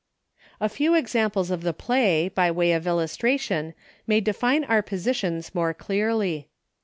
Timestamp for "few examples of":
0.67-1.61